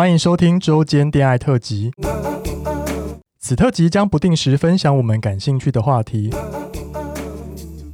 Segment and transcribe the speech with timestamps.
[0.00, 1.92] 欢迎收听周间恋爱特辑。
[3.38, 6.32] 此特辑将不定时分享我们感兴趣的话题，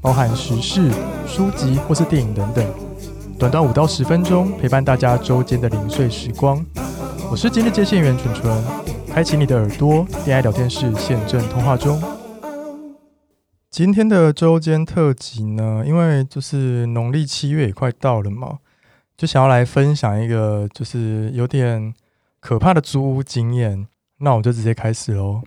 [0.01, 0.89] 包含时事、
[1.27, 2.65] 书籍或是电影等等，
[3.37, 6.65] 短短五到十分钟，陪伴大家周间的零碎时光。
[7.29, 8.65] 我是今日接线员纯纯，
[9.09, 12.01] 开启你的耳朵，恋爱聊天室现正通话中。
[13.69, 18.59] 今天的周间特辑呢，因为就是农历七月也快到了嘛，
[19.17, 21.95] 就想要来分享一个就是有点
[22.41, 23.87] 可怕的租屋经验。
[24.19, 25.43] 那我就直接开始喽。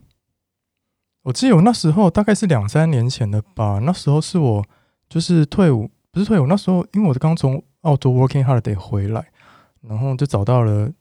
[1.23, 4.63] 我记得我那时候大概是两三年前的吧，那时候是我
[5.09, 9.25] 就是退伍，不是退伍，那时候因为我刚从澳洲 working holiday 回来，
[9.81, 10.91] 然后就找到了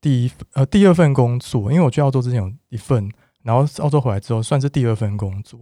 [0.00, 3.10] 第一呃第二份工作，因为我去澳洲之前有一份，
[3.42, 5.60] 然后澳洲回来之后算是第二份工作。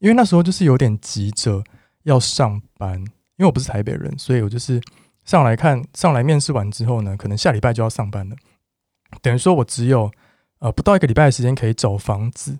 [0.00, 1.62] 因为那时候就是有点急着
[2.02, 3.06] 要上班，因
[3.38, 4.80] 为我不是台北人，所以我就是
[5.24, 8.36] 上来看，上来面试完之后呢，可能下礼拜就要上班了。
[9.22, 10.10] 等于说我只有
[10.58, 12.58] 呃不到一个礼拜的时间可以找房子。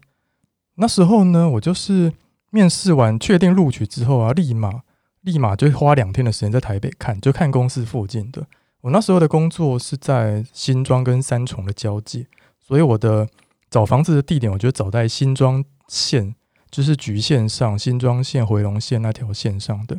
[0.76, 2.12] 那时候呢，我就是
[2.50, 4.82] 面试完确定录取之后啊，立马
[5.20, 8.46] 立马就花两天的时间在台北看，就看公司附近的。
[8.80, 12.26] 我那时候的工作是在新庄跟三重的交界，
[12.58, 13.28] 所以我的
[13.70, 16.34] 找房子的地点，我就找在新庄线。
[16.70, 19.96] 就是局线上新庄线回龙线那条线上的，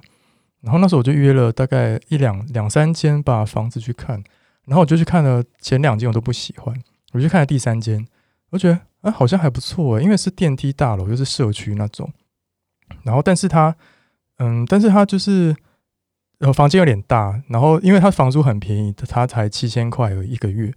[0.66, 4.22] 然后那时候我就约了大概一两两三间吧房子去看，
[4.66, 6.76] 然后我就去看了前两间我都不喜欢，
[7.14, 8.06] 我就看了第三间，
[8.50, 12.12] 我觉得啊好像还不错诶，因为是电梯大楼又是社区那种，
[13.04, 13.76] 然后但是它
[14.40, 15.56] 嗯，但是它就是
[16.40, 20.74] 呃房间有点大，然后因为它房租很便宜，它才七千块一个月，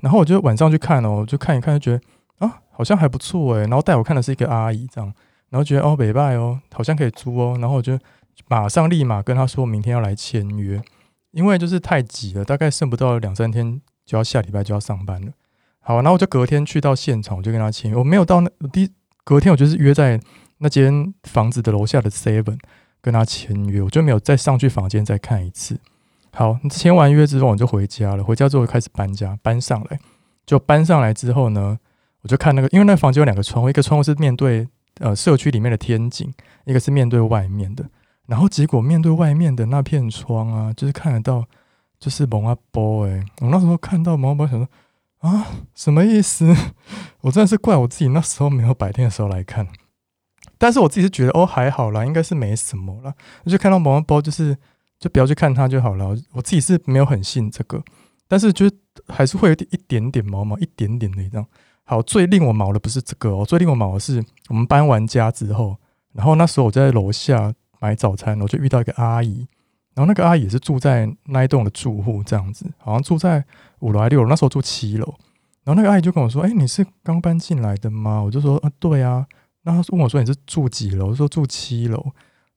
[0.00, 5.12] 然后我就晚上去看哦，就看一看就觉得啊好像还不错诶，然后带我看的是一个阿姨这样。
[5.50, 7.58] 然后觉得哦，北拜哦，好像可以租哦。
[7.60, 7.98] 然后我就
[8.48, 10.82] 马上立马跟他说明天要来签约，
[11.30, 15.32] 因为就是太急了，大概剩不到两三天就要下礼拜就要上班了。
[15.80, 17.96] 好，然后我就隔天去到现场，我就跟他签约。
[17.96, 18.90] 我没有到那第
[19.24, 20.20] 隔天，我就是约在
[20.58, 22.58] 那间房子的楼下的 Seven
[23.00, 25.78] 跟他签约，我就没有再上去房间再看一次。
[26.32, 28.22] 好，签完约之后我就回家了。
[28.22, 29.98] 回家之后开始搬家，搬上来
[30.46, 31.78] 就搬上来之后呢，
[32.22, 34.68] 我就看那个，因为那房间有两个窗户，一个窗户是面对。
[35.00, 36.30] 呃，社区里面的天井，
[36.66, 37.82] 一个是面对外面的，
[38.32, 41.44] 然后结果面对外面的那片窗啊，就是看得到，
[42.00, 44.66] 就是蒙阿波诶，我那时候看到蒙阿波，想说
[45.18, 46.50] 啊，什么意思？
[47.20, 49.68] 我真的是怪我自己那时候没有白天的时候来看，
[50.56, 53.12] 但是我自己是觉得哦还好啦，应该是没什么啦。
[53.44, 54.56] 我就看到蒙阿波，就是
[54.98, 56.16] 就不要去看它就好了。
[56.32, 57.84] 我自己是没有很信这个，
[58.26, 58.64] 但是就
[59.08, 61.46] 还是会有一点点毛毛，一点点的这样。
[61.84, 65.76] 好，最令我毛的不是这个哦，最令我毛的是我们搬完家之后，
[66.14, 69.44] 然后那时候我在楼下买早餐，我就遇到一个阿姨，
[69.94, 73.44] 然后那个阿姨也是住在那一栋的住户，这样子，好像住在
[73.80, 75.14] 五楼还六楼，那时候住七楼，
[75.64, 79.26] 然后那个阿姨就跟我说：“哎，你是刚搬进来的吗？”我就说：“啊，对啊。”
[79.64, 82.00] 然后她问我说：“你是住几楼？”我说：“住七楼。”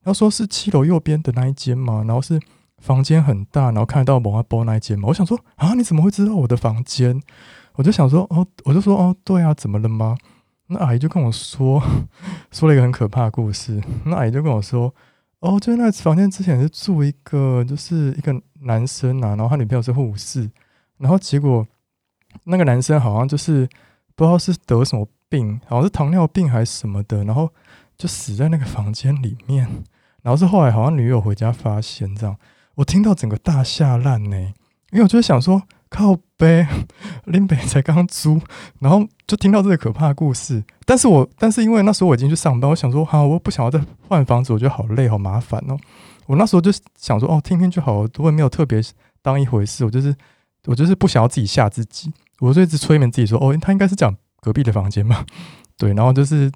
[0.02, 2.04] 然后说是七楼右边的那一间吗？
[2.06, 2.40] 然后是
[2.78, 5.08] 房间很大，然后看得到蒙阿波那一间吗？
[5.08, 7.20] 我想说啊，你怎么会知道我的房间？
[7.74, 10.16] 我就想说，哦，我就说，哦，对啊，怎么了吗？
[10.68, 11.82] 那阿姨就跟我说，
[12.50, 13.82] 说了一个很可怕的故事。
[14.04, 14.92] 那阿姨就跟我说，
[15.40, 20.50] 哦，就那个房间之前是住一个，就是一个男生啊，然后他女朋友是护士，
[20.98, 21.66] 然后结果
[22.44, 23.68] 那个男生好像就是
[24.14, 27.52] 不知道是得什么病，好像是糖尿病还是什么的，然后
[27.96, 29.68] 就死在那个房间里面。
[30.22, 32.36] 然后是后来好像女友回家发现这样，
[32.76, 34.36] 我听到整个大吓烂呢，
[34.90, 35.62] 因为我就想说。
[35.96, 36.66] 靠北，
[37.24, 38.38] 林北才刚租，
[38.80, 40.62] 然后就听到这个可怕的故事。
[40.84, 45.78] 但是我，但是因为那时候我已经去上班，我想说，好，我不想要再换房子，我觉得好累，好麻烦哦。
[46.26, 48.82] 我那时候就想说，哦，听听就好，我也没有特别
[49.22, 49.86] 当一回事。
[49.86, 50.14] 我就是，
[50.66, 55.24] 我就是不想要自己吓自己，我就一直催眠自己说，哦，他应该是讲隔壁的房间嘛，
[55.78, 56.52] 对，然后就是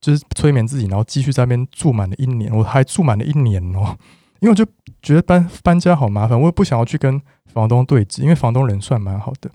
[0.00, 3.96] 就是催眠自己，然后继续在那边住满了一年，我还住满了一年哦。
[4.44, 4.62] 因为我就
[5.00, 9.50] 觉得搬搬家好麻烦，我也不想要去跟房东对峙，因为房东人算蛮好的。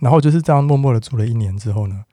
[0.00, 2.04] 然后就是这样默默的住了一年之后呢，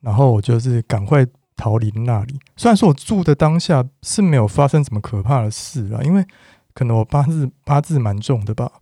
[0.00, 1.24] 然后我就是赶快
[1.54, 2.40] 逃离那里。
[2.56, 6.26] 虽然说我住的当下是没有发生什么可怕的事啊，因为
[6.74, 8.72] 可能我八字八字蛮重的吧。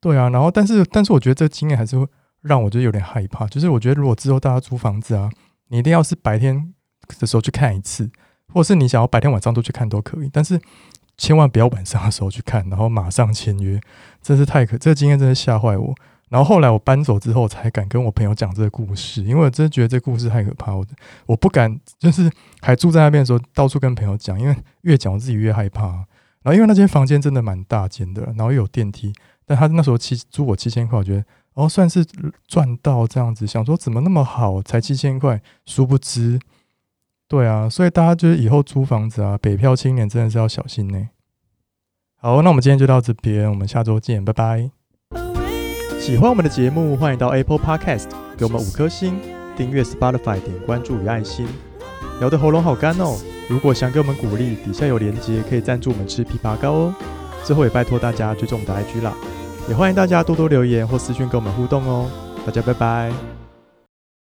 [0.00, 2.04] 对啊，然后但是但是我觉得这经验还是会
[2.40, 3.46] 让我觉得有点害怕。
[3.46, 5.30] 就是我觉得如果之后大家租房子啊，
[5.68, 6.74] 你一定要是白天
[7.20, 8.10] 的时候去看一次，
[8.52, 10.60] 或者是你想要白天晚上都去看都可以，但是。
[11.20, 13.78] 千万不要晚上的时候去看，然后马上签约，
[14.22, 15.94] 真是太可，这个经验真的吓坏我。
[16.30, 20.86] 然后后来我搬走之后，才敢跟我朋友讲这个故事，因为我真的觉得这故事太可怕，我
[21.26, 22.30] 我不敢，就是
[22.62, 25.88] 还住在那边的时候，到处跟朋友讲，因为越讲我自己越害怕。
[26.42, 29.12] 然后因为那间房间真的蛮大间的，然后又有电梯，
[29.44, 32.02] 但他那时候七租我七千块，我觉得然后算是
[32.48, 36.40] 赚到这样子，想说怎么那么好，才七千块，殊不知，
[37.30, 41.10] 对啊，所以大家就是以后租房子啊，北漂青年真的是要小心呢。
[42.20, 44.68] 好，那我们今天就到这边，我们下周见，拜拜。
[46.00, 49.14] 喜欢我们的节目，欢迎到 Apple Podcast 给我们五颗星，
[49.56, 51.46] 订阅 Spotify 点关注与爱心。
[52.18, 53.16] 聊得喉咙好干哦，
[53.48, 56.94] 如果想给我们鼓励，底下有连接可以赞助我们吃枇杷膏哦。
[57.44, 59.14] 之后也拜托大家追踪我们的 IG 啦。
[59.68, 62.10] 也欢迎大家多多留言或私讯跟我们互动哦，
[62.44, 63.39] 大家拜拜。